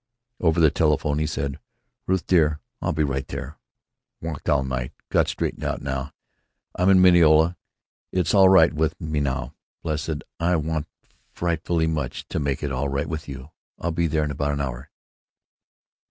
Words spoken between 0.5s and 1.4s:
the telephone he